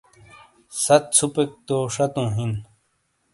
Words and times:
ست 0.83 1.03
ژھوپیک 1.17 1.51
تو 1.67 1.77
شاتو 1.93 2.23
ہِین۔ 2.35 2.53